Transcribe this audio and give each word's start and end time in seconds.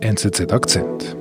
NZZ 0.00 0.52
Akzent. 0.52 1.16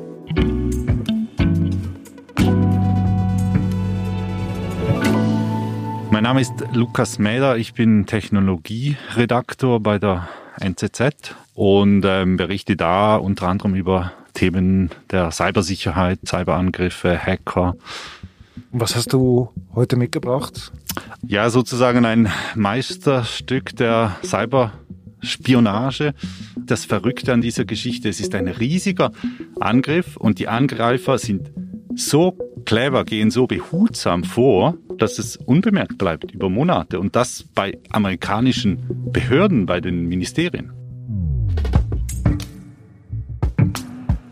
Mein 6.12 6.24
Name 6.24 6.42
ist 6.42 6.52
Lukas 6.74 7.18
Mäder, 7.18 7.58
ich 7.58 7.74
bin 7.74 8.06
Technologieredaktor 8.06 9.80
bei 9.80 9.98
der 9.98 10.28
NZZ 10.60 11.36
und 11.54 12.04
ähm, 12.06 12.36
berichte 12.36 12.76
da 12.76 13.16
unter 13.16 13.48
anderem 13.48 13.76
über 13.76 14.12
Themen 14.34 14.92
der 15.10 15.32
Cybersicherheit, 15.32 16.20
Cyberangriffe, 16.26 17.18
Hacker. 17.18 17.76
Was 18.72 18.96
hast 18.98 19.14
du 19.14 19.52
heute 19.74 19.96
mitgebracht? 19.96 20.74
Ja, 21.26 21.50
sozusagen 21.50 22.06
ein 22.06 22.30
Meisterstück 22.56 23.76
der 23.78 24.18
Cyberspionage. 25.26 26.14
Das 26.58 26.86
Verrückte 26.86 27.34
an 27.34 27.42
dieser 27.42 27.66
Geschichte, 27.66 28.10
es 28.10 28.20
ist 28.20 28.36
ein 28.36 28.48
riesiger 28.48 29.12
Angriff 29.60 30.18
und 30.18 30.40
die 30.40 30.48
Angreifer 30.48 31.18
sind 31.18 31.52
so 31.96 32.38
clever, 32.66 33.06
gehen 33.06 33.32
so 33.32 33.48
behutsam 33.48 34.24
vor, 34.24 34.78
dass 34.98 35.20
es 35.20 35.38
unbemerkt 35.38 35.98
bleibt 35.98 36.32
über 36.32 36.50
Monate 36.50 37.00
und 37.00 37.16
das 37.16 37.46
bei 37.54 37.78
amerikanischen 37.90 39.12
Behörden, 39.12 39.66
bei 39.66 39.82
den 39.82 40.08
Ministerien. 40.08 40.72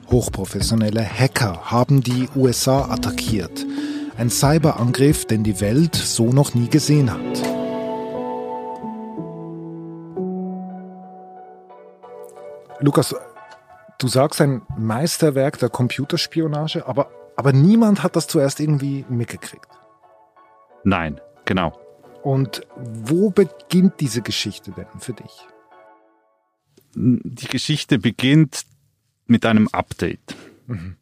Hochprofessionelle 0.10 1.04
Hacker 1.04 1.72
haben 1.72 2.04
die 2.04 2.28
USA 2.36 2.92
attackiert. 2.92 3.66
Ein 4.16 4.30
Cyberangriff, 4.30 5.26
den 5.26 5.44
die 5.44 5.60
Welt 5.60 5.96
so 5.96 6.32
noch 6.32 6.54
nie 6.54 6.68
gesehen 6.68 7.12
hat. 7.12 7.53
Lukas, 12.84 13.16
du 13.98 14.10
sagst 14.10 14.42
ein 14.42 14.62
Meisterwerk 14.78 15.58
der 15.58 15.70
Computerspionage, 15.70 16.86
aber, 16.86 17.10
aber 17.38 17.54
niemand 17.54 18.04
hat 18.04 18.18
das 18.18 18.28
zuerst 18.28 18.60
irgendwie 18.60 19.06
mitgekriegt. 19.08 19.70
Nein, 20.84 21.22
genau. 21.46 21.80
Und 22.24 22.68
wo 22.76 23.30
beginnt 23.30 24.02
diese 24.02 24.22
Geschichte 24.22 24.72
denn 24.72 24.88
für 25.00 25.14
dich? 25.14 25.48
Die 26.94 27.48
Geschichte 27.48 28.00
beginnt 28.00 28.66
mit 29.28 29.46
einem 29.46 29.70
Update. 29.70 30.36
Mhm. 30.68 30.98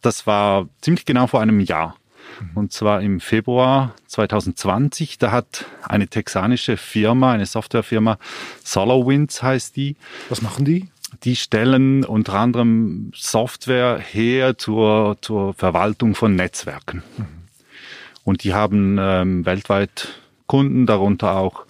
Das 0.00 0.26
war 0.26 0.70
ziemlich 0.80 1.04
genau 1.04 1.26
vor 1.26 1.42
einem 1.42 1.60
Jahr. 1.60 1.96
Mhm. 2.40 2.50
Und 2.54 2.72
zwar 2.72 3.02
im 3.02 3.20
Februar 3.20 3.94
2020. 4.06 5.18
Da 5.18 5.32
hat 5.32 5.66
eine 5.82 6.08
texanische 6.08 6.78
Firma, 6.78 7.32
eine 7.32 7.46
Softwarefirma, 7.46 8.18
SolarWinds 8.64 9.42
heißt 9.42 9.76
die. 9.76 9.96
Was 10.30 10.40
machen 10.40 10.64
die? 10.64 10.88
Die 11.24 11.36
stellen 11.36 12.04
unter 12.04 12.34
anderem 12.34 13.12
Software 13.14 13.98
her 13.98 14.58
zur, 14.58 15.18
zur 15.20 15.54
Verwaltung 15.54 16.14
von 16.14 16.34
Netzwerken. 16.34 17.02
Und 18.24 18.42
die 18.42 18.54
haben 18.54 18.96
ähm, 18.98 19.46
weltweit 19.46 20.08
Kunden, 20.46 20.86
darunter 20.86 21.36
auch 21.36 21.64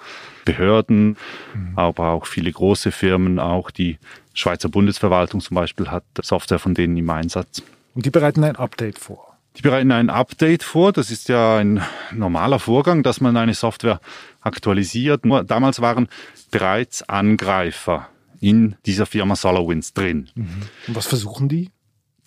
Behörden, 0.45 1.17
mhm. 1.55 1.73
aber 1.77 2.11
auch 2.11 2.27
viele 2.27 2.51
große 2.51 2.93
Firmen, 2.93 3.39
auch 3.39 3.71
die 3.71 3.99
Schweizer 4.33 4.69
Bundesverwaltung 4.69 5.41
zum 5.41 5.55
Beispiel 5.55 5.89
hat 5.89 6.05
Software 6.23 6.59
von 6.59 6.75
denen 6.75 6.97
im 6.97 7.11
Einsatz. 7.11 7.63
Und 7.95 8.07
die 8.07 8.11
bereiten 8.11 8.45
ein 8.45 8.57
Update 8.57 8.99
vor? 8.99 9.37
Die 9.57 9.63
bereiten 9.63 9.91
ein 9.91 10.11
Update 10.11 10.63
vor. 10.63 10.93
Das 10.93 11.11
ist 11.11 11.29
ja 11.29 11.57
ein 11.57 11.83
normaler 12.13 12.59
Vorgang, 12.59 13.03
dass 13.03 13.23
man 13.23 13.37
eine 13.37 13.55
Software 13.55 14.01
aktualisiert. 14.43 15.25
Nur 15.25 15.45
damals 15.45 15.81
waren 15.81 16.09
bereits 16.51 17.03
Angreifer 17.09 18.09
in 18.41 18.77
dieser 18.87 19.07
Firma 19.07 19.37
SolarWinds 19.37 19.93
drin. 19.93 20.29
Mhm. 20.35 20.63
Und 20.89 20.97
was 20.97 21.07
versuchen 21.07 21.49
die? 21.49 21.71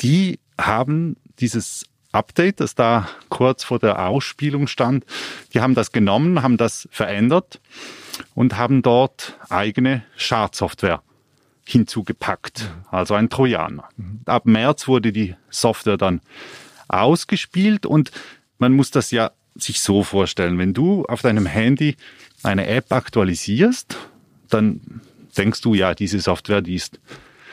Die 0.01 0.39
haben 0.59 1.17
dieses 1.39 1.85
Update, 2.11 2.59
das 2.59 2.75
da 2.75 3.07
kurz 3.29 3.63
vor 3.63 3.79
der 3.79 4.07
Ausspielung 4.07 4.67
stand. 4.67 5.05
Die 5.53 5.61
haben 5.61 5.75
das 5.75 5.91
genommen, 5.91 6.41
haben 6.41 6.57
das 6.57 6.87
verändert 6.91 7.61
und 8.33 8.57
haben 8.57 8.81
dort 8.81 9.37
eigene 9.49 10.03
Schadsoftware 10.15 11.03
hinzugepackt, 11.65 12.63
mhm. 12.63 12.85
also 12.89 13.13
ein 13.13 13.29
Trojaner. 13.29 13.89
Mhm. 13.95 14.21
Ab 14.25 14.45
März 14.45 14.87
wurde 14.87 15.11
die 15.11 15.35
Software 15.49 15.97
dann 15.97 16.21
ausgespielt 16.87 17.85
und 17.85 18.11
man 18.57 18.73
muss 18.73 18.89
das 18.89 19.11
ja 19.11 19.31
sich 19.55 19.79
so 19.79 20.03
vorstellen, 20.03 20.57
wenn 20.57 20.73
du 20.73 21.05
auf 21.05 21.21
deinem 21.21 21.45
Handy 21.45 21.95
eine 22.43 22.67
App 22.67 22.91
aktualisierst, 22.91 23.97
dann 24.49 25.01
denkst 25.39 25.61
du 25.61 25.73
ja, 25.73 25.95
diese 25.95 26.19
Software, 26.19 26.61
die 26.61 26.75
ist 26.75 26.99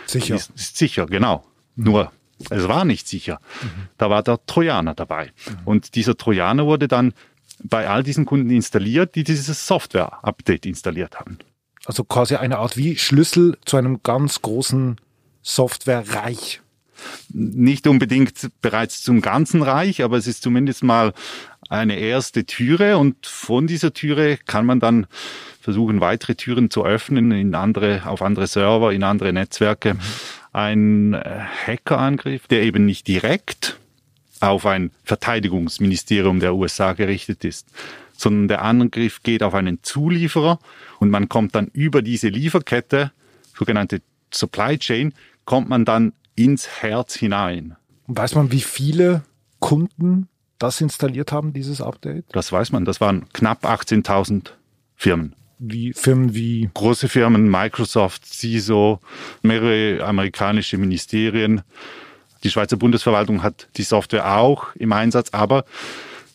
sicher. 0.07 0.35
Die 0.35 0.41
ist, 0.41 0.51
ist 0.55 0.77
sicher, 0.77 1.07
genau. 1.07 1.47
Mhm. 1.77 1.85
Nur 1.85 2.13
es 2.51 2.69
war 2.69 2.85
nicht 2.85 3.09
sicher. 3.09 3.41
Mhm. 3.63 3.89
Da 3.97 4.11
war 4.11 4.23
der 4.23 4.45
Trojaner 4.47 4.95
dabei. 4.95 5.33
Mhm. 5.49 5.57
Und 5.65 5.95
dieser 5.95 6.17
Trojaner 6.17 6.67
wurde 6.67 6.89
dann 6.89 7.15
bei 7.63 7.89
all 7.89 8.03
diesen 8.03 8.27
Kunden 8.27 8.51
installiert, 8.51 9.15
die 9.15 9.25
dieses 9.25 9.67
Software-Update 9.67 10.67
installiert 10.67 11.19
haben. 11.19 11.39
Also 11.87 12.05
quasi 12.05 12.37
eine 12.37 12.59
Art 12.59 12.77
wie 12.77 12.97
Schlüssel 12.97 13.57
zu 13.65 13.77
einem 13.77 14.03
ganz 14.03 14.43
großen 14.43 15.01
Software-Reich. 15.43 16.61
Nicht 17.29 17.87
unbedingt 17.87 18.51
bereits 18.61 19.03
zum 19.03 19.21
ganzen 19.21 19.63
Reich, 19.63 20.03
aber 20.03 20.17
es 20.17 20.27
ist 20.27 20.43
zumindest 20.43 20.83
mal 20.83 21.13
eine 21.69 21.99
erste 21.99 22.45
Türe 22.45 22.99
und 22.99 23.27
von 23.27 23.67
dieser 23.67 23.93
Türe 23.93 24.37
kann 24.37 24.67
man 24.67 24.81
dann 24.81 25.07
versuchen, 25.61 26.01
weitere 26.01 26.37
Türen 26.37 26.71
zu 26.71 26.85
öffnen 26.85 27.33
in 27.33 27.55
andere, 27.55 28.03
auf 28.07 28.23
andere 28.23 28.47
Server, 28.47 28.93
in 28.93 29.03
andere 29.03 29.33
Netzwerke. 29.33 29.97
Ein 30.53 31.15
äh, 31.15 31.41
Hackerangriff, 31.67 32.47
der 32.47 32.63
eben 32.63 32.85
nicht 32.85 33.09
direkt 33.09 33.79
auf 34.41 34.67
ein 34.67 34.91
Verteidigungsministerium 35.05 36.41
der 36.41 36.55
USA 36.55 36.93
gerichtet 36.93 37.45
ist, 37.45 37.69
sondern 38.17 38.49
der 38.49 38.63
Angriff 38.63 39.23
geht 39.23 39.43
auf 39.43 39.55
einen 39.55 39.83
Zulieferer 39.83 40.59
und 41.01 41.11
man 41.11 41.29
kommt 41.29 41.55
dann 41.55 41.69
über 41.73 42.03
diese 42.03 42.29
Lieferkette, 42.29 43.13
sogenannte 43.57 44.03
Supply 44.33 44.79
Chain, 44.79 45.15
kommt 45.45 45.69
man 45.69 45.85
dann 45.85 46.13
ins 46.35 46.69
Herz 46.69 47.17
hinein. 47.17 47.77
Weiß 48.07 48.35
man, 48.35 48.53
wie 48.53 48.61
viele 48.61 49.23
Kunden 49.59 50.29
das 50.59 50.81
installiert 50.81 51.33
haben, 51.33 51.53
dieses 51.53 51.81
Update? 51.81 52.25
Das 52.33 52.51
weiß 52.53 52.73
man. 52.73 52.85
Das 52.85 53.01
waren 53.01 53.29
knapp 53.33 53.65
18.000 53.65 54.51
Firmen 54.95 55.35
wie 55.59 55.93
Firmen 55.93 56.35
wie 56.35 56.69
große 56.75 57.09
Firmen, 57.09 57.51
Microsoft, 57.51 58.27
CISO, 58.27 59.01
mehrere 59.43 60.05
amerikanische 60.05 60.79
Ministerien. 60.79 61.63
Die 62.45 62.51
Schweizer 62.51 62.77
Bundesverwaltung 62.77 63.43
hat 63.43 63.69
die 63.77 63.83
Software 63.83 64.37
auch 64.39 64.75
im 64.77 64.93
Einsatz, 64.93 65.31
aber 65.33 65.65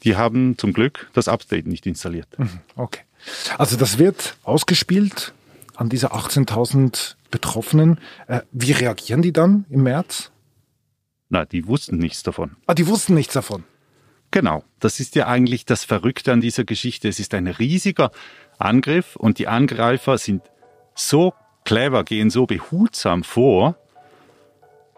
die 0.04 0.16
haben 0.16 0.58
zum 0.58 0.74
Glück 0.74 1.09
das 1.14 1.28
Update 1.28 1.68
nicht 1.68 1.86
installiert. 1.86 2.28
Mhm, 2.38 2.59
okay. 2.76 3.02
Also 3.58 3.78
das 3.78 4.00
wird 4.00 4.36
ausgespielt 4.44 5.34
an 5.76 5.90
diese 5.90 6.12
18.000 6.12 7.16
Betroffenen. 7.30 8.00
Äh, 8.28 8.42
wie 8.52 8.72
reagieren 8.72 9.22
die 9.22 9.32
dann 9.32 9.66
im 9.70 9.84
März? 9.84 10.32
Na, 11.30 11.46
die 11.46 11.68
wussten 11.68 11.98
nichts 11.98 12.24
davon. 12.24 12.58
Ah, 12.66 12.74
die 12.74 12.88
wussten 12.88 13.14
nichts 13.14 13.34
davon. 13.34 13.64
Genau, 14.31 14.64
das 14.80 15.02
ist 15.02 15.16
ja 15.16 15.28
eigentlich 15.28 15.66
das 15.66 15.84
Verrückte 15.84 16.31
an 16.31 16.40
dieser 16.40 16.64
Geschichte. 16.64 17.09
Es 17.09 17.19
ist 17.19 17.34
ein 17.34 17.47
riesiger 17.47 18.12
Angriff 18.58 19.18
und 19.18 19.40
die 19.40 19.50
Angreifer 19.50 20.18
sind 20.18 20.42
so 20.96 21.34
clever, 21.66 22.06
gehen 22.06 22.30
so 22.30 22.46
behutsam 22.46 23.24
vor, 23.24 23.75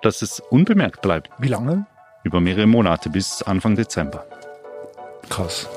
dass 0.03 0.21
es 0.21 0.39
unbemerkt 0.39 1.01
bleibt. 1.01 1.31
Wie 1.39 1.47
lange? 1.47 1.87
Über 2.23 2.41
mehrere 2.41 2.67
Monate 2.67 3.09
bis 3.09 3.41
Anfang 3.41 3.75
Dezember. 3.75 4.25
Krass. 5.29 5.67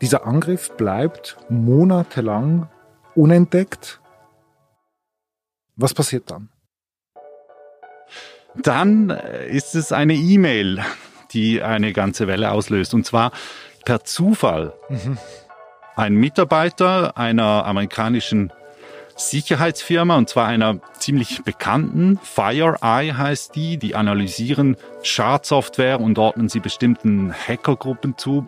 Dieser 0.00 0.26
Angriff 0.26 0.76
bleibt 0.76 1.36
monatelang 1.48 2.68
unentdeckt. 3.14 4.00
Was 5.76 5.94
passiert 5.94 6.30
dann? 6.30 6.48
Dann 8.62 9.10
ist 9.10 9.74
es 9.74 9.92
eine 9.92 10.14
E-Mail, 10.14 10.82
die 11.32 11.62
eine 11.62 11.92
ganze 11.92 12.26
Welle 12.26 12.50
auslöst. 12.50 12.94
Und 12.94 13.04
zwar 13.04 13.32
per 13.84 14.04
Zufall. 14.04 14.72
Mhm. 14.88 15.18
Ein 15.96 16.14
Mitarbeiter 16.14 17.16
einer 17.16 17.64
amerikanischen 17.66 18.52
Sicherheitsfirma, 19.16 20.16
und 20.16 20.28
zwar 20.28 20.46
einer 20.46 20.80
ziemlich 20.98 21.42
bekannten, 21.42 22.20
FireEye 22.22 23.16
heißt 23.16 23.56
die, 23.56 23.76
die 23.76 23.96
analysieren 23.96 24.76
Schadsoftware 25.02 26.00
und 26.00 26.18
ordnen 26.18 26.48
sie 26.48 26.60
bestimmten 26.60 27.32
Hackergruppen 27.32 28.16
zu. 28.16 28.46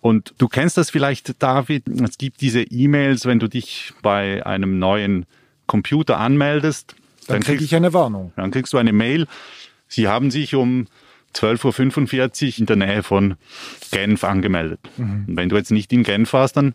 Und 0.00 0.34
du 0.38 0.48
kennst 0.48 0.76
das 0.76 0.90
vielleicht, 0.90 1.42
David, 1.42 1.88
es 1.88 2.18
gibt 2.18 2.42
diese 2.42 2.62
E-Mails, 2.62 3.26
wenn 3.26 3.40
du 3.40 3.48
dich 3.48 3.92
bei 4.02 4.44
einem 4.46 4.78
neuen 4.78 5.26
Computer 5.66 6.18
anmeldest. 6.18 6.94
Dann, 7.26 7.40
dann 7.40 7.42
kriege 7.42 7.64
ich 7.64 7.74
eine 7.74 7.92
Warnung. 7.92 8.32
Dann 8.36 8.50
kriegst 8.50 8.72
du 8.72 8.78
eine 8.78 8.92
Mail. 8.92 9.26
Sie 9.88 10.08
haben 10.08 10.30
sich 10.30 10.54
um 10.54 10.86
12.45 11.34 12.46
Uhr 12.46 12.58
in 12.58 12.66
der 12.66 12.76
Nähe 12.76 13.02
von 13.02 13.36
Genf 13.90 14.24
angemeldet. 14.24 14.80
Mhm. 14.96 15.24
Und 15.28 15.36
wenn 15.36 15.48
du 15.48 15.56
jetzt 15.56 15.70
nicht 15.70 15.92
in 15.92 16.02
Genf 16.02 16.32
warst, 16.32 16.56
dann 16.56 16.74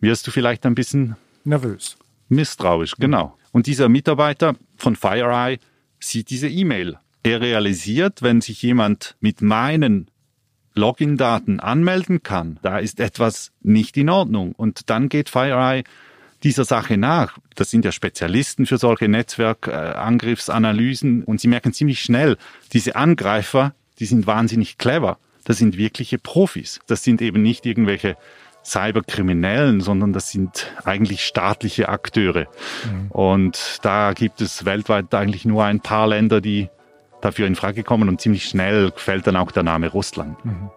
wirst 0.00 0.26
du 0.26 0.30
vielleicht 0.30 0.66
ein 0.66 0.74
bisschen 0.74 1.16
nervös. 1.44 1.96
Misstrauisch, 2.28 2.94
genau. 2.98 3.36
Und 3.52 3.66
dieser 3.66 3.88
Mitarbeiter 3.88 4.56
von 4.76 4.96
FireEye 4.96 5.58
sieht 6.00 6.30
diese 6.30 6.48
E-Mail. 6.48 6.98
Er 7.22 7.40
realisiert, 7.40 8.22
wenn 8.22 8.40
sich 8.40 8.62
jemand 8.62 9.16
mit 9.20 9.40
meinen 9.40 10.10
Login-Daten 10.74 11.58
anmelden 11.60 12.22
kann, 12.22 12.58
da 12.62 12.78
ist 12.78 13.00
etwas 13.00 13.52
nicht 13.62 13.96
in 13.96 14.10
Ordnung. 14.10 14.52
Und 14.52 14.90
dann 14.90 15.08
geht 15.08 15.30
FireEye 15.30 15.84
dieser 16.46 16.64
Sache 16.64 16.96
nach. 16.96 17.36
Das 17.56 17.72
sind 17.72 17.84
ja 17.84 17.90
Spezialisten 17.90 18.66
für 18.66 18.78
solche 18.78 19.08
Netzwerkangriffsanalysen 19.08 21.24
und 21.24 21.40
sie 21.40 21.48
merken 21.48 21.72
ziemlich 21.72 22.00
schnell, 22.00 22.36
diese 22.72 22.94
Angreifer, 22.94 23.74
die 23.98 24.06
sind 24.06 24.28
wahnsinnig 24.28 24.78
clever. 24.78 25.18
Das 25.42 25.58
sind 25.58 25.76
wirkliche 25.76 26.18
Profis. 26.18 26.78
Das 26.86 27.02
sind 27.02 27.20
eben 27.20 27.42
nicht 27.42 27.66
irgendwelche 27.66 28.16
Cyberkriminellen, 28.64 29.80
sondern 29.80 30.12
das 30.12 30.30
sind 30.30 30.72
eigentlich 30.84 31.26
staatliche 31.26 31.88
Akteure. 31.88 32.46
Mhm. 32.84 33.10
Und 33.10 33.78
da 33.82 34.12
gibt 34.12 34.40
es 34.40 34.64
weltweit 34.64 35.12
eigentlich 35.14 35.44
nur 35.44 35.64
ein 35.64 35.80
paar 35.80 36.06
Länder, 36.06 36.40
die 36.40 36.68
dafür 37.22 37.48
in 37.48 37.56
Frage 37.56 37.82
kommen 37.82 38.08
und 38.08 38.20
ziemlich 38.20 38.44
schnell 38.44 38.92
fällt 38.94 39.26
dann 39.26 39.34
auch 39.34 39.50
der 39.50 39.64
Name 39.64 39.88
Russland. 39.88 40.44
Mhm. 40.44 40.70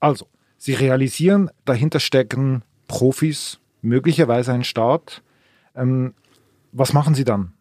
Also, 0.00 0.26
Sie 0.56 0.72
realisieren, 0.74 1.50
dahinter 1.66 2.00
stecken 2.00 2.62
Profis, 2.88 3.60
möglicherweise 3.80 4.52
ein 4.52 4.64
Staat. 4.64 5.22
Ähm, 5.76 6.14
was 6.72 6.92
machen 6.92 7.14
Sie 7.14 7.24
dann? 7.24 7.52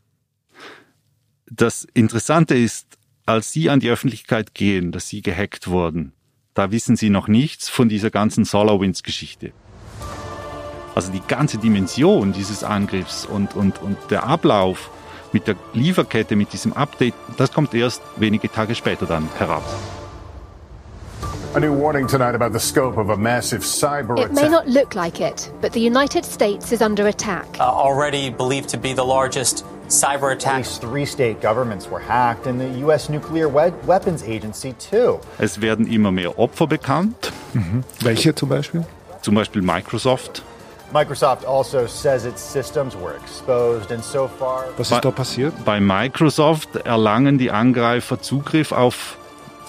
Das 1.50 1.86
Interessante 1.94 2.56
ist, 2.56 2.98
als 3.26 3.52
Sie 3.52 3.70
an 3.70 3.80
die 3.80 3.90
Öffentlichkeit 3.90 4.54
gehen, 4.54 4.92
dass 4.92 5.08
Sie 5.08 5.22
gehackt 5.22 5.68
wurden, 5.68 6.14
da 6.54 6.72
wissen 6.72 6.96
Sie 6.96 7.10
noch 7.10 7.28
nichts 7.28 7.70
von 7.70 7.88
dieser 7.88 8.10
ganzen 8.10 8.44
SolarWinds-Geschichte. 8.44 9.54
Also 10.96 11.12
die 11.12 11.22
ganze 11.28 11.60
Dimension 11.60 12.34
dieses 12.34 12.64
Angriffs 12.64 13.26
und, 13.26 13.56
und, 13.56 13.80
und 13.84 13.98
der 14.10 14.24
Ablauf 14.24 14.90
mit 15.32 15.46
der 15.46 15.56
Lieferkette, 15.74 16.36
mit 16.36 16.54
diesem 16.54 16.74
Update, 16.74 17.14
das 17.38 17.52
kommt 17.52 17.74
erst 17.74 18.02
wenige 18.16 18.52
Tage 18.52 18.74
später 18.74 19.06
dann 19.06 19.30
heraus. 19.38 19.97
A 21.56 21.60
new 21.60 21.74
warning 21.74 22.08
tonight 22.08 22.36
about 22.36 22.52
the 22.52 22.60
scope 22.60 22.98
of 22.98 23.10
a 23.10 23.18
massive 23.18 23.62
cyber 23.62 24.14
attack. 24.14 24.30
It 24.30 24.34
may 24.34 24.50
not 24.50 24.68
look 24.68 24.94
like 24.96 25.20
it, 25.22 25.50
but 25.60 25.72
the 25.72 25.80
United 25.80 26.24
States 26.26 26.72
is 26.72 26.82
under 26.82 27.08
attack. 27.08 27.48
Uh, 27.60 27.64
already 27.64 28.30
believed 28.30 28.70
to 28.70 28.78
be 28.78 28.94
the 28.94 29.04
largest 29.04 29.66
cyber 29.88 30.32
attack. 30.34 30.54
At 30.54 30.58
least 30.58 30.82
three 30.82 31.06
state 31.06 31.42
governments 31.42 31.90
were 31.90 32.00
hacked 32.00 32.46
and 32.48 32.60
the 32.60 32.86
US 32.86 33.10
Nuclear 33.10 33.48
we 33.48 33.72
Weapons 33.88 34.24
Agency 34.24 34.74
too. 34.74 35.20
Es 35.40 35.60
werden 35.62 35.88
immer 35.88 36.12
mehr 36.12 36.38
Opfer 36.38 36.68
bekannt. 36.68 37.32
Mhm. 37.54 37.84
Welche 38.02 38.36
zum 38.36 38.50
Beispiel? 38.50 38.86
Zum 39.22 39.34
Beispiel 39.34 39.62
Microsoft. 39.62 40.44
Microsoft 40.94 41.46
also 41.46 41.88
says 41.88 42.26
its 42.26 42.42
systems 42.42 42.96
were 42.96 43.16
exposed 43.16 43.92
and 43.92 44.04
so 44.04 44.28
far. 44.28 44.66
Was 44.78 44.92
ist 44.92 45.04
da 45.04 45.12
passiert? 45.12 45.54
Bei 45.66 45.80
Microsoft 45.80 46.76
erlangen 46.86 47.38
die 47.38 47.52
Angreifer 47.52 48.22
Zugriff 48.22 48.72
auf 48.72 49.18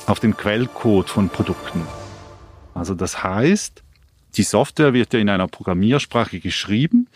auf 0.09 0.21
den 0.21 0.37
Quellcode 0.37 1.09
von 1.09 1.29
Produkten. 1.29 1.87
Also 2.75 2.95
das 2.95 3.23
heißt, 3.23 3.83
die 4.37 4.43
Software 4.43 4.93
wird 4.93 5.13
ja 5.13 5.21
in 5.21 5.29
einer 5.29 5.49
Programmiersprache 5.49 6.41
geschrieben 6.41 7.09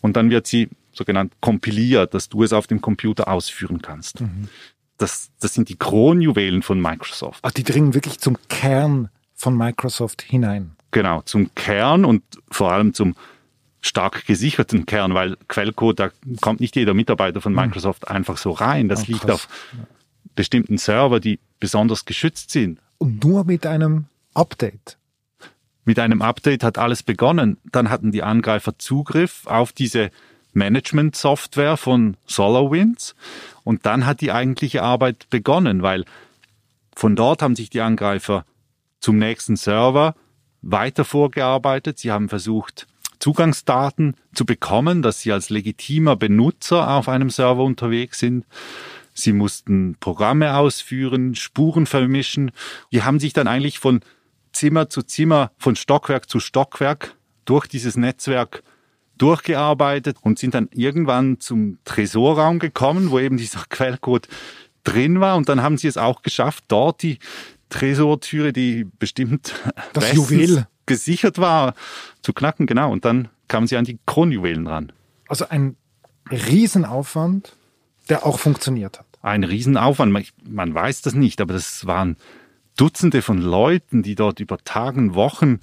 und 0.00 0.16
dann 0.16 0.30
wird 0.30 0.46
sie 0.46 0.68
sogenannt 0.92 1.32
kompiliert, 1.40 2.14
dass 2.14 2.28
du 2.28 2.42
es 2.42 2.52
auf 2.52 2.66
dem 2.66 2.80
Computer 2.80 3.28
ausführen 3.28 3.82
kannst. 3.82 4.20
Mhm. 4.20 4.48
Das, 4.98 5.30
das 5.40 5.52
sind 5.52 5.68
die 5.68 5.76
Kronjuwelen 5.76 6.62
von 6.62 6.80
Microsoft. 6.80 7.40
Ach, 7.42 7.52
die 7.52 7.64
dringen 7.64 7.92
wirklich 7.92 8.18
zum 8.18 8.38
Kern 8.48 9.10
von 9.34 9.56
Microsoft 9.56 10.22
hinein. 10.22 10.74
Genau, 10.92 11.20
zum 11.22 11.54
Kern 11.54 12.06
und 12.06 12.22
vor 12.50 12.72
allem 12.72 12.94
zum 12.94 13.14
stark 13.82 14.24
gesicherten 14.24 14.86
Kern, 14.86 15.12
weil 15.12 15.36
Quellcode, 15.48 16.00
da 16.00 16.10
kommt 16.40 16.60
nicht 16.60 16.76
jeder 16.76 16.94
Mitarbeiter 16.94 17.42
von 17.42 17.52
mhm. 17.52 17.60
Microsoft 17.60 18.08
mhm. 18.08 18.16
einfach 18.16 18.38
so 18.38 18.52
rein. 18.52 18.88
Das 18.88 19.02
oh, 19.02 19.06
liegt 19.08 19.30
auf 19.30 19.48
bestimmten 20.34 20.78
Server, 20.78 21.20
die 21.20 21.38
besonders 21.60 22.04
geschützt 22.04 22.50
sind. 22.50 22.80
Und 22.98 23.24
nur 23.24 23.44
mit 23.44 23.66
einem 23.66 24.06
Update. 24.34 24.96
Mit 25.84 25.98
einem 25.98 26.22
Update 26.22 26.64
hat 26.64 26.78
alles 26.78 27.02
begonnen. 27.02 27.58
Dann 27.70 27.90
hatten 27.90 28.10
die 28.10 28.22
Angreifer 28.22 28.78
Zugriff 28.78 29.46
auf 29.46 29.72
diese 29.72 30.10
Management-Software 30.52 31.76
von 31.76 32.16
SolarWinds 32.26 33.14
und 33.62 33.86
dann 33.86 34.06
hat 34.06 34.20
die 34.20 34.32
eigentliche 34.32 34.82
Arbeit 34.82 35.28
begonnen, 35.30 35.82
weil 35.82 36.04
von 36.94 37.14
dort 37.14 37.42
haben 37.42 37.54
sich 37.54 37.68
die 37.70 37.82
Angreifer 37.82 38.46
zum 38.98 39.18
nächsten 39.18 39.56
Server 39.56 40.14
weiter 40.62 41.04
vorgearbeitet. 41.04 41.98
Sie 41.98 42.10
haben 42.10 42.28
versucht, 42.28 42.86
Zugangsdaten 43.18 44.16
zu 44.34 44.46
bekommen, 44.46 45.02
dass 45.02 45.20
sie 45.20 45.32
als 45.32 45.50
legitimer 45.50 46.16
Benutzer 46.16 46.90
auf 46.90 47.08
einem 47.08 47.30
Server 47.30 47.62
unterwegs 47.62 48.18
sind. 48.18 48.46
Sie 49.18 49.32
mussten 49.32 49.96
Programme 49.98 50.56
ausführen, 50.56 51.34
Spuren 51.34 51.86
vermischen. 51.86 52.50
Die 52.92 53.02
haben 53.02 53.18
sich 53.18 53.32
dann 53.32 53.48
eigentlich 53.48 53.78
von 53.78 54.00
Zimmer 54.52 54.88
zu 54.88 55.02
Zimmer, 55.02 55.52
von 55.58 55.74
Stockwerk 55.74 56.28
zu 56.28 56.38
Stockwerk 56.38 57.16
durch 57.44 57.66
dieses 57.66 57.96
Netzwerk 57.96 58.62
durchgearbeitet 59.18 60.18
und 60.20 60.38
sind 60.38 60.54
dann 60.54 60.68
irgendwann 60.72 61.40
zum 61.40 61.78
Tresorraum 61.84 62.58
gekommen, 62.58 63.10
wo 63.10 63.18
eben 63.18 63.38
dieser 63.38 63.64
Quellcode 63.68 64.28
drin 64.84 65.20
war. 65.20 65.36
Und 65.36 65.48
dann 65.48 65.62
haben 65.62 65.78
sie 65.78 65.88
es 65.88 65.96
auch 65.96 66.22
geschafft, 66.22 66.64
dort 66.68 67.02
die 67.02 67.18
Tresortüre, 67.70 68.52
die 68.52 68.84
bestimmt 68.98 69.54
das 69.92 70.12
Juwel 70.12 70.66
gesichert 70.84 71.38
war, 71.38 71.74
zu 72.22 72.32
knacken. 72.32 72.66
Genau. 72.66 72.92
Und 72.92 73.04
dann 73.04 73.28
kamen 73.48 73.66
sie 73.66 73.76
an 73.76 73.84
die 73.84 73.98
Kronjuwelen 74.06 74.66
ran. 74.66 74.92
Also 75.28 75.48
ein 75.48 75.76
Riesenaufwand, 76.30 77.56
der 78.08 78.26
auch 78.26 78.38
funktioniert 78.38 78.98
hat 78.98 79.05
ein 79.26 79.44
Riesenaufwand. 79.44 80.12
Man, 80.12 80.24
man 80.48 80.74
weiß 80.74 81.02
das 81.02 81.14
nicht, 81.14 81.40
aber 81.40 81.52
das 81.52 81.86
waren 81.86 82.16
Dutzende 82.76 83.22
von 83.22 83.38
Leuten, 83.38 84.02
die 84.02 84.14
dort 84.14 84.40
über 84.40 84.58
Tagen, 84.58 85.14
Wochen 85.14 85.60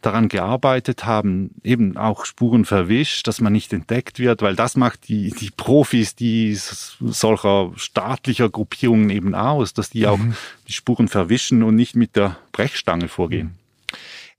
daran 0.00 0.28
gearbeitet 0.28 1.04
haben, 1.04 1.54
eben 1.62 1.96
auch 1.96 2.24
Spuren 2.24 2.64
verwischt, 2.64 3.28
dass 3.28 3.40
man 3.40 3.52
nicht 3.52 3.72
entdeckt 3.72 4.18
wird, 4.18 4.42
weil 4.42 4.56
das 4.56 4.76
macht 4.76 5.08
die, 5.08 5.30
die 5.30 5.50
Profis, 5.50 6.16
die 6.16 6.56
solcher 6.56 7.70
staatlicher 7.76 8.50
Gruppierungen 8.50 9.10
eben 9.10 9.36
aus, 9.36 9.74
dass 9.74 9.90
die 9.90 10.08
auch 10.08 10.18
mhm. 10.18 10.34
die 10.66 10.72
Spuren 10.72 11.06
verwischen 11.06 11.62
und 11.62 11.76
nicht 11.76 11.94
mit 11.94 12.16
der 12.16 12.36
Brechstange 12.50 13.06
vorgehen. 13.06 13.54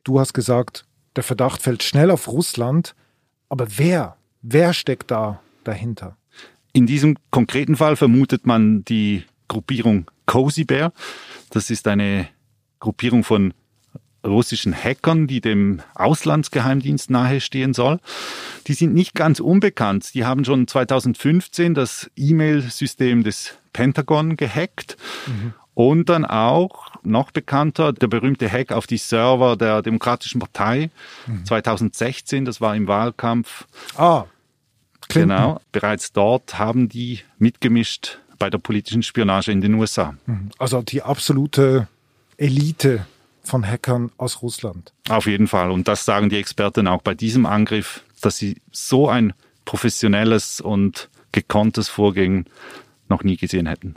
Du 0.04 0.20
hast 0.20 0.34
gesagt, 0.34 0.86
der 1.16 1.24
Verdacht 1.24 1.62
fällt 1.62 1.81
schnell 1.81 2.12
auf 2.12 2.28
Russland, 2.28 2.94
aber 3.48 3.68
wer, 3.78 4.18
wer 4.42 4.74
steckt 4.74 5.12
da 5.12 5.39
dahinter? 5.63 6.18
In 6.74 6.88
diesem 6.88 7.18
konkreten 7.30 7.75
Fall 7.75 7.96
vermutet 7.96 8.48
man 8.48 8.84
die 8.84 9.24
Gruppierung 9.48 10.10
Cozy 10.25 10.63
Bear. 10.63 10.92
Das 11.51 11.70
ist 11.70 11.88
eine 11.88 12.27
Gruppierung 12.80 13.24
von 13.24 13.53
russischen 14.25 14.74
Hackern, 14.74 15.27
die 15.27 15.42
dem 15.42 15.82
Auslandsgeheimdienst 15.96 17.10
nahestehen 17.10 17.74
soll. 17.74 18.00
Die 18.68 18.74
sind 18.74 18.94
nicht 18.94 19.13
ganz 19.13 19.39
unbekannt. 19.39 20.13
Die 20.13 20.25
haben 20.25 20.46
schon 20.46 20.68
2015 20.68 21.74
das 21.75 22.10
E-Mail-System 22.15 23.24
des 23.24 23.58
Pentagon 23.74 24.38
gehackt 24.38 24.98
mhm. 25.27 25.53
und 25.74 26.10
dann 26.10 26.25
auch 26.25 26.92
noch 27.03 27.32
bekannter 27.32 27.92
der 27.92 28.08
berühmte 28.08 28.50
Hack 28.50 28.72
auf 28.72 28.88
die 28.88 28.98
Server 28.98 29.58
der 29.58 29.82
Demokratischen 29.82 30.39
Partei 30.39 30.89
mhm. 31.27 31.46
2016. 31.46 32.46
Das 32.46 32.62
war 32.62 32.75
im 32.75 32.88
Wahlkampf. 32.88 33.68
Ah, 33.98 34.25
Clinton. 35.13 35.38
Genau, 35.38 35.62
bereits 35.72 36.12
dort 36.12 36.60
haben 36.60 36.89
die 36.89 37.22
mitgemischt 37.38 38.20
bei 38.39 38.50
der 38.50 38.58
politischen 38.58 39.03
Spionage 39.03 39.51
in 39.51 39.62
den 39.62 39.74
USA. 39.75 40.15
Mhm. 40.25 40.50
Also 40.58 40.82
die 40.82 41.01
absolute 41.01 41.88
Elite 42.38 43.05
von 43.43 43.65
Hackern 43.65 44.12
aus 44.17 44.41
Russland. 44.41 44.93
Auf 45.10 45.27
jeden 45.27 45.48
Fall. 45.48 45.72
Und 45.72 45.88
das 45.88 46.05
sagen 46.05 46.29
die 46.29 46.38
Experten 46.38 46.88
auch 46.88 47.01
bei 47.01 47.13
diesem 47.13 47.46
Angriff, 47.46 48.03
dass 48.22 48.38
sie 48.38 48.58
so 48.72 49.10
ein 49.10 49.34
professionelles 49.65 50.62
und 50.62 51.10
gekonntes 51.32 51.89
Vorgehen 51.89 52.46
noch 53.10 53.24
nie 53.24 53.38
gesehen 53.38 53.67
hätten. 53.67 53.96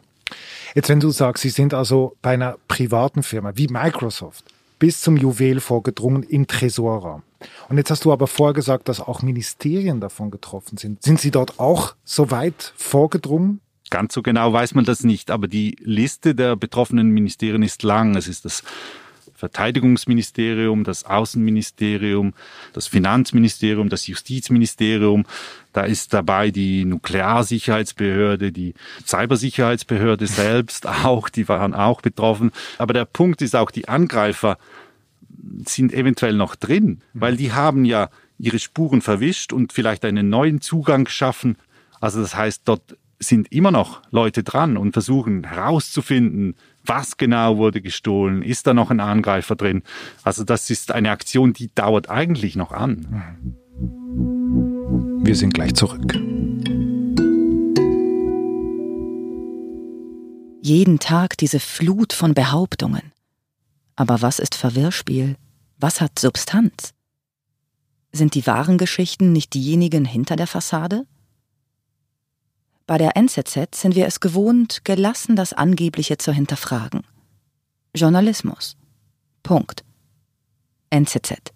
Jetzt, 0.74 0.88
wenn 0.88 1.00
du 1.00 1.10
sagst, 1.10 1.42
Sie 1.42 1.48
sind 1.48 1.74
also 1.74 2.16
bei 2.22 2.34
einer 2.34 2.56
privaten 2.68 3.22
Firma 3.22 3.52
wie 3.54 3.68
Microsoft 3.68 4.44
bis 4.78 5.00
zum 5.00 5.16
Juwel 5.16 5.60
vorgedrungen 5.60 6.22
im 6.22 6.46
Tresorraum. 6.46 7.22
Und 7.68 7.76
jetzt 7.78 7.90
hast 7.90 8.04
du 8.04 8.12
aber 8.12 8.26
vorher 8.26 8.54
gesagt, 8.54 8.88
dass 8.88 9.00
auch 9.00 9.22
Ministerien 9.22 10.00
davon 10.00 10.30
getroffen 10.30 10.78
sind. 10.78 11.02
Sind 11.02 11.20
sie 11.20 11.30
dort 11.30 11.58
auch 11.58 11.94
so 12.04 12.30
weit 12.30 12.72
vorgedrungen? 12.76 13.60
Ganz 13.90 14.14
so 14.14 14.22
genau 14.22 14.52
weiß 14.52 14.74
man 14.74 14.84
das 14.84 15.04
nicht, 15.04 15.30
aber 15.30 15.46
die 15.46 15.76
Liste 15.80 16.34
der 16.34 16.56
betroffenen 16.56 17.10
Ministerien 17.10 17.62
ist 17.62 17.82
lang. 17.82 18.16
Es 18.16 18.26
ist 18.26 18.44
das 18.44 18.64
Verteidigungsministerium, 19.36 20.84
das 20.84 21.04
Außenministerium, 21.04 22.34
das 22.72 22.86
Finanzministerium, 22.86 23.88
das 23.88 24.06
Justizministerium. 24.06 25.24
Da 25.72 25.82
ist 25.82 26.14
dabei 26.14 26.50
die 26.50 26.84
Nuklearsicherheitsbehörde, 26.84 28.50
die 28.52 28.74
Cybersicherheitsbehörde 29.06 30.26
selbst 30.26 30.86
auch, 31.04 31.28
die 31.28 31.48
waren 31.48 31.74
auch 31.74 32.00
betroffen. 32.00 32.50
Aber 32.78 32.94
der 32.94 33.04
Punkt 33.04 33.42
ist 33.42 33.54
auch, 33.54 33.70
die 33.70 33.88
Angreifer 33.88 34.58
sind 35.66 35.92
eventuell 35.92 36.34
noch 36.34 36.56
drin, 36.56 37.02
weil 37.14 37.36
die 37.36 37.52
haben 37.52 37.84
ja 37.84 38.08
ihre 38.38 38.58
Spuren 38.58 39.02
verwischt 39.02 39.52
und 39.52 39.72
vielleicht 39.72 40.04
einen 40.04 40.28
neuen 40.28 40.60
Zugang 40.60 41.08
schaffen. 41.08 41.56
Also 42.00 42.20
das 42.20 42.34
heißt, 42.34 42.62
dort 42.64 42.96
sind 43.18 43.50
immer 43.50 43.70
noch 43.70 44.02
Leute 44.10 44.42
dran 44.42 44.76
und 44.76 44.92
versuchen 44.92 45.44
herauszufinden, 45.44 46.54
was 46.86 47.16
genau 47.16 47.56
wurde 47.56 47.80
gestohlen, 47.80 48.42
ist 48.42 48.66
da 48.66 48.74
noch 48.74 48.90
ein 48.90 49.00
Angreifer 49.00 49.56
drin. 49.56 49.82
Also 50.22 50.44
das 50.44 50.70
ist 50.70 50.92
eine 50.92 51.10
Aktion, 51.10 51.52
die 51.52 51.74
dauert 51.74 52.10
eigentlich 52.10 52.56
noch 52.56 52.72
an. 52.72 53.46
Wir 55.22 55.34
sind 55.34 55.54
gleich 55.54 55.74
zurück. 55.74 56.14
Jeden 60.62 60.98
Tag 60.98 61.36
diese 61.38 61.60
Flut 61.60 62.12
von 62.12 62.34
Behauptungen. 62.34 63.12
Aber 63.94 64.20
was 64.20 64.38
ist 64.38 64.54
Verwirrspiel? 64.54 65.36
Was 65.78 66.00
hat 66.00 66.18
Substanz? 66.18 66.92
Sind 68.12 68.34
die 68.34 68.46
wahren 68.46 68.78
Geschichten 68.78 69.32
nicht 69.32 69.54
diejenigen 69.54 70.04
hinter 70.04 70.36
der 70.36 70.46
Fassade? 70.46 71.06
Bei 72.88 72.98
der 72.98 73.16
NZZ 73.16 73.74
sind 73.74 73.96
wir 73.96 74.06
es 74.06 74.20
gewohnt, 74.20 74.84
gelassen 74.84 75.34
das 75.34 75.52
Angebliche 75.52 76.18
zu 76.18 76.32
hinterfragen. 76.32 77.02
Journalismus. 77.96 78.76
Punkt. 79.42 79.84
NZZ. 80.90 81.52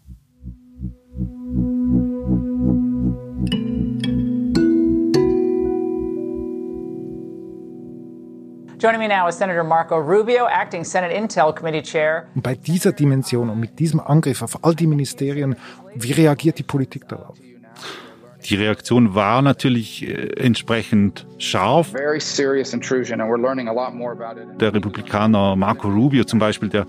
Joining 8.81 8.99
me 8.99 9.07
now 9.07 9.29
is 9.29 9.39
Senator 9.39 9.63
Marco 9.63 9.99
Rubio, 9.99 10.47
acting 10.49 10.83
Senate 10.83 11.13
Intel 11.15 11.55
Committee 11.55 11.83
Chair. 11.83 12.27
Und 12.35 12.43
bei 12.43 12.57
dieser 12.57 12.91
Dimension 12.91 13.51
und 13.51 13.61
mit 13.61 13.79
diesem 13.79 14.01
Angriff 14.01 14.43
auf 14.43 14.65
all 14.65 14.75
die 14.75 14.89
Ministerien, 14.89 15.55
wie 15.95 16.11
reagiert 16.11 16.59
die 16.59 16.65
Politik 16.65 17.07
darauf? 17.07 17.37
Die 18.45 18.55
Reaktion 18.55 19.15
war 19.15 19.43
natürlich 19.43 20.07
äh, 20.09 20.31
entsprechend 20.39 21.27
scharf. 21.39 21.93
Der 21.93 22.13
Republikaner 24.75 25.57
Marco 25.57 25.89
Rubio 25.89 26.25
zum 26.25 26.39
Beispiel, 26.39 26.69
der 26.69 26.87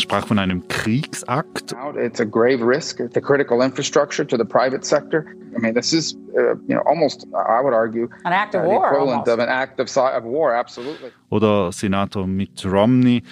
sprach 0.00 0.26
von 0.26 0.38
einem 0.38 0.66
Kriegsakt. 0.68 1.74
It's 1.96 2.20
a 2.20 2.24
grave 2.24 2.64
risk 2.64 2.98
the 3.14 3.20
critical 3.20 3.60
infrastructure 3.62 4.26
to 4.26 4.36
the 4.36 4.44
private 4.44 4.84
sector. 4.84 5.24
I 5.56 5.60
mean, 5.60 5.74
this 5.74 5.92
is, 5.92 6.14
uh, 6.36 6.54
you 6.68 6.74
know, 6.74 6.82
almost, 6.86 7.26
I 7.34 7.60
would 7.62 7.74
argue, 7.74 8.08
an 8.24 8.32
act 8.32 8.54
of 8.54 8.62
uh, 8.62 8.68
war, 8.68 8.86
equivalent 8.86 9.28
of 9.28 9.38
an 9.40 9.48
act 9.48 9.80
of, 9.80 9.88
of 9.96 10.24
war, 10.24 10.54
absolutely. 10.54 11.10
Oder 11.30 11.72
Senator 11.72 12.26
Mitt 12.26 12.64
Romney 12.64 13.22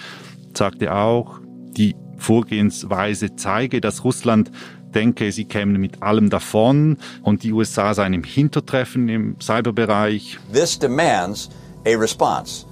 sagte 0.55 0.93
auch, 0.93 1.41
die 1.77 1.95
Vorgehensweise 2.19 3.37
zeige, 3.37 3.81
dass 3.81 4.03
Russland 4.05 4.51
denke, 4.97 5.31
sie 5.31 5.45
kämen 5.45 5.81
mit 5.81 6.03
allem 6.03 6.31
davon 6.31 6.97
und 7.23 7.43
die 7.43 7.53
USA 7.53 7.95
seien 7.95 8.15
im 8.15 8.25
Hintertreffen 8.25 9.09
im 9.09 9.37
Cyberbereich. 9.41 10.39
This 10.53 10.79
demands 10.79 11.51
a 11.87 11.97
response. 11.97 12.67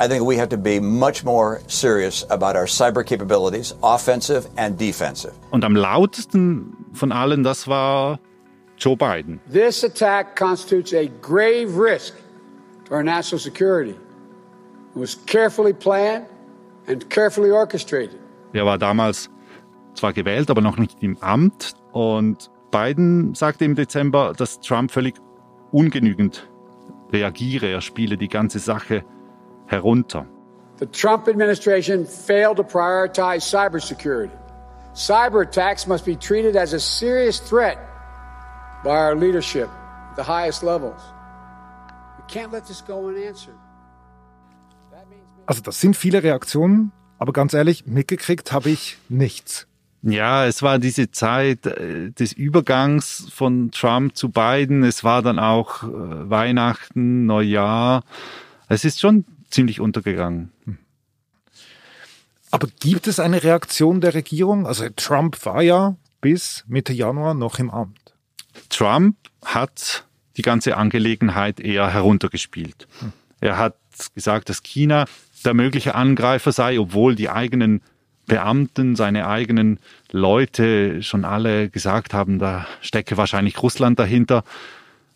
I 0.00 0.06
think 0.06 0.24
we 0.24 0.36
have 0.36 0.48
to 0.50 0.56
be 0.56 0.80
much 0.80 1.24
more 1.24 1.60
serious 1.66 2.24
about 2.30 2.56
our 2.56 2.66
cyber 2.66 3.04
capabilities, 3.04 3.74
offensive 3.82 4.48
and 4.56 4.78
defensive. 4.78 5.32
Und 5.50 5.64
am 5.64 5.74
lautesten 5.74 6.72
von 6.92 7.12
allen, 7.12 7.42
das 7.42 7.66
war 7.66 8.20
Joe 8.78 8.96
Biden. 8.96 9.40
This 9.52 9.82
attack 9.82 10.36
constitutes 10.36 10.94
a 10.94 11.08
grave 11.20 11.76
risk 11.76 12.14
to 12.86 12.94
our 12.94 13.02
national 13.02 13.40
security. 13.40 13.96
It 14.94 15.00
was 15.00 15.16
carefully 15.26 15.72
planned 15.72 16.26
and 16.86 17.08
carefully 17.10 17.50
orchestrated. 17.50 18.18
Er 18.54 18.64
war 18.64 18.78
damals 18.78 19.28
zwar 19.98 20.12
gewählt, 20.12 20.50
aber 20.50 20.60
noch 20.60 20.76
nicht 20.76 21.02
im 21.02 21.18
Amt. 21.18 21.74
Und 21.92 22.50
Biden 22.70 23.34
sagte 23.34 23.64
im 23.64 23.74
Dezember, 23.74 24.32
dass 24.36 24.60
Trump 24.60 24.90
völlig 24.90 25.16
ungenügend 25.72 26.48
reagiere. 27.12 27.66
Er 27.66 27.80
spiele 27.80 28.16
die 28.16 28.28
ganze 28.28 28.58
Sache 28.58 29.04
herunter. 29.66 30.26
The 30.78 30.86
Trump 30.86 31.28
administration 31.28 32.06
failed 32.06 32.56
to 32.56 32.62
prioritize 32.62 33.42
cybersecurity. 33.42 34.32
Cyber 34.94 35.42
attacks 35.42 35.86
must 35.86 36.04
be 36.04 36.16
treated 36.16 36.56
as 36.56 36.72
a 36.72 36.78
serious 36.78 37.40
threat 37.40 37.78
by 38.84 38.90
our 38.90 39.14
leadership 39.14 39.68
at 40.10 40.16
the 40.16 40.22
highest 40.22 40.62
levels. 40.62 41.00
We 42.18 42.32
can't 42.32 42.52
let 42.52 42.66
this 42.66 42.82
go 42.84 43.08
unanswered. 43.08 43.54
Also 45.46 45.62
das 45.62 45.80
sind 45.80 45.96
viele 45.96 46.22
Reaktionen, 46.22 46.92
aber 47.18 47.32
ganz 47.32 47.54
ehrlich, 47.54 47.86
mitgekriegt 47.86 48.52
habe 48.52 48.68
ich 48.68 48.98
nichts. 49.08 49.67
Ja, 50.02 50.46
es 50.46 50.62
war 50.62 50.78
diese 50.78 51.10
Zeit 51.10 51.66
äh, 51.66 52.10
des 52.12 52.32
Übergangs 52.32 53.26
von 53.32 53.70
Trump 53.72 54.16
zu 54.16 54.28
Biden. 54.28 54.84
Es 54.84 55.02
war 55.02 55.22
dann 55.22 55.38
auch 55.38 55.82
äh, 55.82 55.88
Weihnachten, 56.30 57.26
Neujahr. 57.26 58.04
Es 58.68 58.84
ist 58.84 59.00
schon 59.00 59.24
ziemlich 59.50 59.80
untergegangen. 59.80 60.52
Aber 62.50 62.68
gibt 62.80 63.08
es 63.08 63.18
eine 63.18 63.42
Reaktion 63.42 64.00
der 64.00 64.14
Regierung? 64.14 64.66
Also 64.66 64.88
Trump 64.94 65.44
war 65.44 65.62
ja 65.62 65.96
bis 66.20 66.64
Mitte 66.68 66.92
Januar 66.92 67.34
noch 67.34 67.58
im 67.58 67.70
Amt. 67.70 68.14
Trump 68.68 69.16
hat 69.44 70.06
die 70.36 70.42
ganze 70.42 70.76
Angelegenheit 70.76 71.60
eher 71.60 71.92
heruntergespielt. 71.92 72.86
Hm. 73.00 73.12
Er 73.40 73.58
hat 73.58 73.76
gesagt, 74.14 74.48
dass 74.48 74.62
China 74.62 75.06
der 75.44 75.54
mögliche 75.54 75.94
Angreifer 75.94 76.52
sei, 76.52 76.78
obwohl 76.78 77.14
die 77.14 77.30
eigenen 77.30 77.82
Beamten, 78.28 78.94
seine 78.94 79.26
eigenen 79.26 79.80
Leute 80.12 81.02
schon 81.02 81.24
alle 81.24 81.68
gesagt 81.68 82.14
haben, 82.14 82.38
da 82.38 82.66
stecke 82.80 83.16
wahrscheinlich 83.16 83.60
Russland 83.62 83.98
dahinter. 83.98 84.44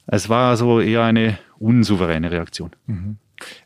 Es 0.07 0.29
war 0.29 0.57
so 0.57 0.81
eher 0.81 1.05
eine 1.05 1.39
unsouveräne 1.59 2.31
Reaktion. 2.33 2.71
Mhm. 2.87 3.17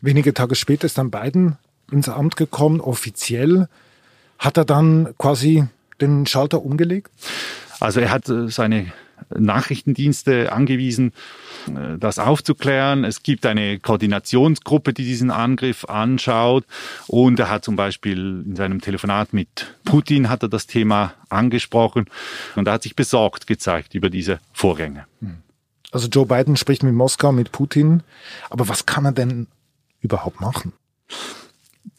Wenige 0.00 0.34
Tage 0.34 0.54
später 0.54 0.84
ist 0.84 0.98
dann 0.98 1.10
Biden 1.10 1.56
ins 1.90 2.08
Amt 2.08 2.36
gekommen, 2.36 2.80
offiziell. 2.80 3.68
Hat 4.38 4.56
er 4.56 4.64
dann 4.64 5.14
quasi 5.18 5.66
den 6.00 6.26
Schalter 6.26 6.62
umgelegt? 6.62 7.10
Also 7.80 8.00
er 8.00 8.10
hat 8.10 8.28
äh, 8.28 8.48
seine 8.48 8.92
Nachrichtendienste 9.36 10.52
angewiesen, 10.52 11.12
äh, 11.68 11.98
das 11.98 12.18
aufzuklären. 12.18 13.04
Es 13.04 13.22
gibt 13.22 13.46
eine 13.46 13.78
Koordinationsgruppe, 13.78 14.92
die 14.92 15.04
diesen 15.04 15.30
Angriff 15.30 15.84
anschaut. 15.84 16.64
Und 17.06 17.38
er 17.38 17.50
hat 17.50 17.64
zum 17.64 17.76
Beispiel 17.76 18.44
in 18.46 18.56
seinem 18.56 18.80
Telefonat 18.80 19.32
mit 19.32 19.74
Putin 19.84 20.28
hat 20.28 20.42
er 20.42 20.48
das 20.48 20.66
Thema 20.66 21.14
angesprochen. 21.28 22.06
Und 22.54 22.66
er 22.66 22.74
hat 22.74 22.82
sich 22.82 22.96
besorgt 22.96 23.46
gezeigt 23.46 23.94
über 23.94 24.10
diese 24.10 24.40
Vorgänge. 24.52 25.06
Also 25.90 26.08
Joe 26.08 26.26
Biden 26.26 26.56
spricht 26.56 26.82
mit 26.82 26.94
Moskau, 26.94 27.32
mit 27.32 27.52
Putin. 27.52 28.02
Aber 28.50 28.68
was 28.68 28.86
kann 28.86 29.04
er 29.04 29.12
denn 29.12 29.46
überhaupt 30.00 30.40
machen? 30.40 30.72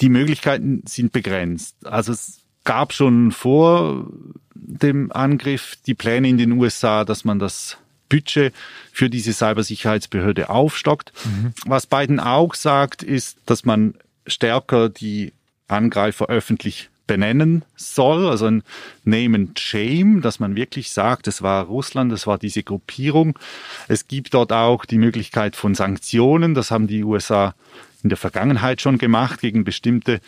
Die 0.01 0.09
Möglichkeiten 0.09 0.83
sind 0.85 1.11
begrenzt. 1.11 1.75
Also 1.85 2.11
es 2.11 2.41
gab 2.67 2.91
schon 2.91 3.31
vor 3.31 4.07
dem 4.53 5.09
Angriff 5.13 5.77
die 5.87 5.95
Pläne 5.95 6.27
in 6.27 6.37
den 6.37 6.51
USA, 6.51 7.05
dass 7.05 7.23
man 7.23 7.39
das 7.39 7.77
Budget 8.09 8.53
für 8.91 9.09
diese 9.09 9.31
Cybersicherheitsbehörde 9.31 10.49
aufstockt. 10.49 11.13
Mhm. 11.23 11.53
Was 11.65 11.87
Biden 11.87 12.19
auch 12.19 12.55
sagt, 12.55 13.03
ist, 13.03 13.37
dass 13.45 13.63
man 13.63 13.95
stärker 14.27 14.89
die 14.89 15.31
Angreifer 15.69 16.27
öffentlich 16.27 16.89
benennen 17.07 17.63
soll, 17.77 18.27
also 18.27 18.47
ein 18.47 18.63
Name 19.05 19.37
and 19.37 19.57
Shame, 19.57 20.21
dass 20.21 20.41
man 20.41 20.57
wirklich 20.57 20.91
sagt, 20.91 21.27
es 21.27 21.41
war 21.41 21.63
Russland, 21.67 22.11
es 22.11 22.27
war 22.27 22.37
diese 22.37 22.63
Gruppierung. 22.63 23.39
Es 23.87 24.09
gibt 24.09 24.33
dort 24.33 24.51
auch 24.51 24.83
die 24.83 24.97
Möglichkeit 24.97 25.55
von 25.55 25.73
Sanktionen, 25.73 26.53
das 26.53 26.69
haben 26.69 26.87
die 26.87 27.05
USA 27.05 27.55
in 28.03 28.09
der 28.09 28.17
Vergangenheit 28.17 28.81
schon 28.81 28.97
gemacht 28.97 29.39
gegen 29.39 29.63
bestimmte 29.63 30.19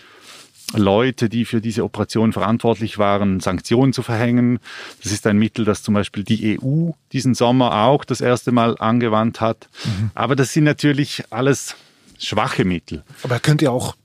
Leute, 0.74 1.30
die 1.30 1.46
für 1.46 1.62
diese 1.62 1.84
Operation 1.84 2.32
verantwortlich 2.32 2.98
waren, 2.98 3.40
Sanktionen 3.40 3.92
zu 3.92 4.04
verhängen. 4.04 4.60
Das 5.02 5.12
ist 5.12 5.26
ein 5.26 5.38
Mittel, 5.38 5.66
das 5.66 5.82
zum 5.82 5.96
Beispiel 5.96 6.24
die 6.24 6.60
EU 6.62 6.92
diesen 7.12 7.34
Sommer 7.34 7.86
auch 7.86 8.06
das 8.06 8.22
erste 8.22 8.52
Mal 8.52 8.78
angewandt 8.78 9.42
hat. 9.42 9.68
Mhm. 9.84 10.12
Aber 10.14 10.36
das 10.36 10.54
sind 10.54 10.66
natürlich 10.66 11.24
alles 11.32 11.76
schwache 12.20 12.66
Mittel. 12.66 13.04
Aber 13.24 13.36
er 13.36 13.40
könnte 13.40 13.66
ja 13.66 13.72
auch 13.72 13.96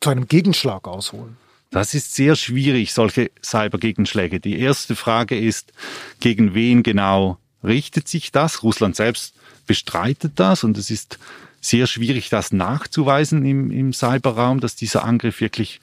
zu 0.00 0.10
einem 0.10 0.26
Gegenschlag 0.26 0.88
ausholen. 0.88 1.36
Das 1.70 1.94
ist 1.94 2.14
sehr 2.14 2.34
schwierig, 2.34 2.92
solche 2.92 3.30
Cybergegenschläge. 3.42 4.40
Die 4.40 4.58
erste 4.58 4.96
Frage 4.96 5.38
ist, 5.38 5.72
gegen 6.18 6.54
wen 6.54 6.82
genau 6.82 7.38
richtet 7.62 8.08
sich 8.08 8.32
das? 8.32 8.62
Russland 8.62 8.96
selbst 8.96 9.34
bestreitet 9.66 10.32
das 10.36 10.64
und 10.64 10.76
es 10.78 10.90
ist 10.90 11.18
sehr 11.60 11.86
schwierig, 11.86 12.30
das 12.30 12.52
nachzuweisen 12.52 13.44
im, 13.44 13.70
im 13.70 13.92
Cyberraum, 13.92 14.60
dass 14.60 14.76
dieser 14.76 15.04
Angriff 15.04 15.40
wirklich 15.40 15.80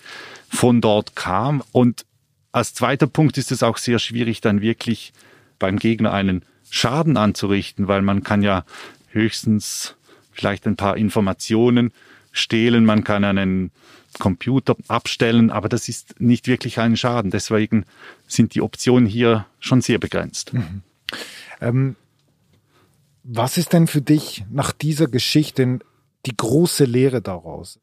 von 0.50 0.82
dort 0.82 1.16
kam. 1.16 1.64
Und 1.72 2.06
als 2.52 2.74
zweiter 2.74 3.08
Punkt 3.08 3.38
ist 3.38 3.52
es 3.52 3.64
auch 3.64 3.78
sehr 3.78 4.00
schwierig, 4.00 4.42
dann 4.42 4.62
wirklich 4.62 5.14
beim 5.60 5.78
Gegner 5.78 6.14
einen 6.14 6.44
Schaden 6.70 7.18
anzurichten, 7.18 7.88
weil 7.88 8.02
man 8.02 8.24
kann 8.24 8.42
ja 8.42 8.66
höchstens 9.10 9.96
vielleicht 10.32 10.68
ein 10.68 10.76
paar 10.76 10.98
Informationen 10.98 11.92
stehlen, 12.32 12.86
man 12.86 13.04
kann 13.04 13.24
einen 13.24 13.72
Computer 14.20 14.76
abstellen, 14.88 15.52
aber 15.52 15.70
das 15.70 15.90
ist 15.90 16.20
nicht 16.20 16.48
wirklich 16.48 16.80
ein 16.80 16.98
Schaden. 16.98 17.32
Deswegen 17.32 17.86
sind 18.28 18.56
die 18.56 18.62
Optionen 18.62 19.08
hier 19.08 19.46
schon 19.60 19.82
sehr 19.82 20.00
begrenzt. 20.00 20.54
Mhm. 20.54 20.82
Ähm, 21.62 21.96
was 23.28 23.58
ist 23.58 23.74
denn 23.74 23.88
für 23.88 24.02
dich 24.02 24.46
nach 24.50 24.72
dieser 24.72 25.08
Geschichte 25.08 25.80
die 26.26 26.36
große 26.36 26.86
Lehre 26.86 27.22
daraus? 27.22 27.80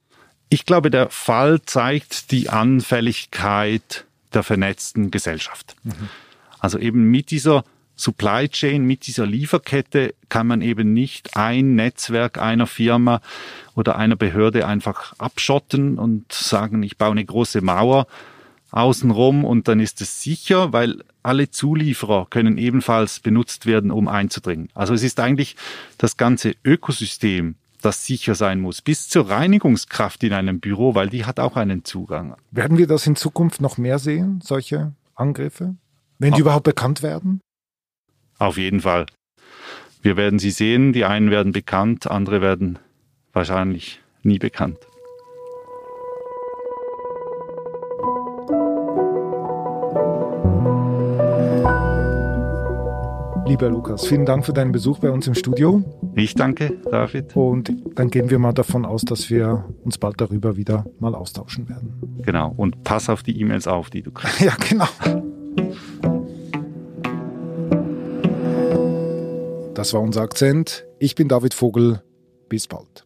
Ich 0.49 0.65
glaube, 0.65 0.91
der 0.91 1.11
Fall 1.11 1.61
zeigt 1.63 2.31
die 2.31 2.49
Anfälligkeit 2.49 4.07
der 4.33 4.43
vernetzten 4.43 5.11
Gesellschaft. 5.11 5.77
Mhm. 5.85 6.09
Also 6.61 6.79
eben 6.79 7.11
mit 7.11 7.31
dieser 7.31 7.65
Supply 7.95 8.49
Chain, 8.49 8.85
mit 8.85 9.07
dieser 9.07 9.27
Lieferkette 9.27 10.15
kann 10.31 10.47
man 10.47 10.63
eben 10.63 10.95
nicht 10.95 11.37
ein 11.37 11.75
Netzwerk 11.75 12.39
einer 12.39 12.67
Firma 12.67 13.21
oder 13.75 13.97
einer 13.97 14.17
Behörde 14.17 14.67
einfach 14.67 15.13
abschotten 15.19 15.99
und 15.99 16.33
sagen, 16.33 16.83
ich 16.83 16.97
baue 16.97 17.13
eine 17.13 17.25
große 17.25 17.61
Mauer 17.61 18.07
außenrum 18.75 19.45
und 19.45 19.69
dann 19.69 19.81
ist 19.81 20.01
es 20.01 20.21
sicher, 20.21 20.73
weil 20.73 21.03
alle 21.23 21.51
Zulieferer 21.51 22.27
können 22.29 22.59
ebenfalls 22.59 23.21
benutzt 23.21 23.67
werden, 23.67 23.91
um 23.91 24.09
einzudringen. 24.09 24.69
Also 24.75 24.95
es 24.95 25.03
ist 25.03 25.21
eigentlich 25.21 25.57
das 25.97 26.17
ganze 26.17 26.55
Ökosystem, 26.65 27.55
das 27.83 28.05
sicher 28.05 28.35
sein 28.35 28.61
muss, 28.61 28.83
bis 28.83 29.09
zur 29.09 29.31
Reinigungskraft 29.31 30.25
in 30.25 30.33
einem 30.33 30.61
Büro, 30.61 30.95
weil 30.95 31.09
die 31.09 31.25
hat 31.25 31.39
auch 31.39 31.57
einen 31.57 31.85
Zugang. 31.85 32.35
Werden 32.51 32.79
wir 32.79 32.87
das 32.87 33.07
in 33.07 33.15
Zukunft 33.15 33.61
noch 33.61 33.79
mehr 33.79 33.99
sehen, 33.99 34.41
solche 34.43 34.93
Angriffe? 35.15 35.77
Wenn 36.19 36.33
die 36.33 36.41
überhaupt 36.41 36.65
bekannt 36.65 37.03
werden? 37.03 37.41
Auf 38.39 38.59
jeden 38.59 38.81
Fall. 38.81 39.07
Wir 40.03 40.17
werden 40.17 40.39
sie 40.39 40.51
sehen. 40.51 40.93
Die 40.93 41.05
einen 41.05 41.31
werden 41.31 41.53
bekannt, 41.53 42.11
andere 42.11 42.41
werden 42.41 42.79
wahrscheinlich 43.33 44.01
nie 44.23 44.39
bekannt. 44.39 44.79
Lieber 53.55 53.71
Lukas, 53.71 54.05
vielen 54.05 54.27
Dank 54.27 54.45
für 54.45 54.53
deinen 54.53 54.73
Besuch 54.73 54.99
bei 54.99 55.13
uns 55.13 55.29
im 55.29 55.35
Studio. 55.37 55.85
Ich 56.17 56.35
danke, 56.35 56.73
David. 56.91 57.37
Und 57.37 57.73
dann 57.95 58.11
gehen 58.11 58.29
wir 58.29 58.41
mal 58.41 58.53
davon 58.53 58.85
aus, 58.85 59.03
dass 59.03 59.31
wir 59.31 59.65
uns 59.85 59.97
bald 59.97 60.21
darüber 60.21 60.57
wieder 60.57 60.85
mal 60.99 61.15
austauschen 61.15 61.69
werden. 61.69 62.19
Genau. 62.23 62.53
Und 62.57 62.83
pass 62.83 63.09
auf 63.09 63.23
die 63.23 63.41
E-Mails 63.41 63.69
auf, 63.69 63.91
die 63.91 64.03
du 64.03 64.11
kriegst. 64.11 64.41
ja, 64.41 64.57
genau. 64.69 64.89
Das 69.75 69.95
war 69.95 70.01
unser 70.01 70.23
Akzent. 70.23 70.85
Ich 70.99 71.15
bin 71.15 71.29
David 71.29 71.55
Vogel. 71.55 72.03
Bis 72.49 72.67
bald. 72.67 73.04